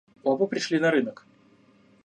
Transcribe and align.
Оба 0.23 0.47
пришли 0.47 0.79
на 0.79 0.89
рынок. 0.89 1.27